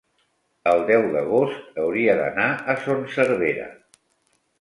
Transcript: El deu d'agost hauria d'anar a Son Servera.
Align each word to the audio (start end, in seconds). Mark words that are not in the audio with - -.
El 0.69 0.79
deu 0.91 1.03
d'agost 1.15 1.77
hauria 1.83 2.15
d'anar 2.21 2.47
a 2.73 2.77
Son 2.87 3.05
Servera. 3.17 3.69